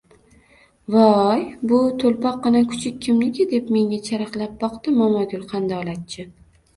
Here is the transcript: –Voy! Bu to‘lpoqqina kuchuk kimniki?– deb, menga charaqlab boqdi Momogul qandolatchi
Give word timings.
–Voy! 0.93 1.41
Bu 1.71 1.81
to‘lpoqqina 2.03 2.61
kuchuk 2.71 2.97
kimniki?– 3.07 3.45
deb, 3.51 3.69
menga 3.75 3.99
charaqlab 4.07 4.57
boqdi 4.65 4.95
Momogul 5.03 5.45
qandolatchi 5.53 6.27